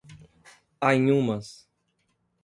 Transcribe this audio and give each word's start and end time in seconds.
Anhumas 0.89 1.69